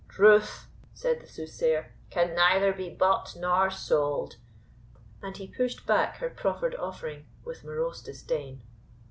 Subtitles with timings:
[0.09, 4.37] "Truth," said the Soothsayer, "can neither be bought nor sold;"
[5.21, 8.63] and he pushed back her proffered offering with morose disdain.